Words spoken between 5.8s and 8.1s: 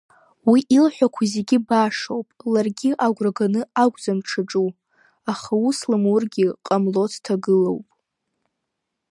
лымургьы ҟамло дҭагылоуп.